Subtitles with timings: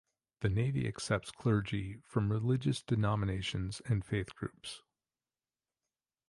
[0.39, 4.81] The Navy accepts clergy from religious denominations and faith groups.